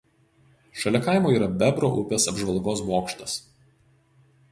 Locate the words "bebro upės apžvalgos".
1.63-2.81